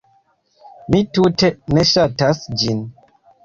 Mi 0.95 1.03
tute 1.19 1.51
ne 1.77 1.87
ŝatas 1.93 2.45
ĝin. 2.65 2.85